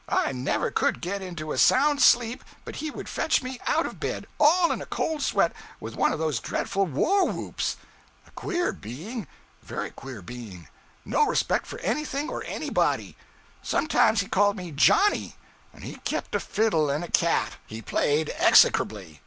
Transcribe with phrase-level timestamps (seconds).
[0.09, 3.99] I never could get into a sound sleep but he would fetch me out of
[3.99, 7.77] bed, all in a cold sweat, with one of those dreadful war whoops.
[8.25, 9.27] A queer being
[9.61, 10.67] very queer being;
[11.05, 13.15] no respect for anything or anybody.
[13.61, 15.35] Sometimes he called me "Johnny."
[15.71, 17.57] And he kept a fiddle, and a cat.
[17.67, 19.19] He played execrably.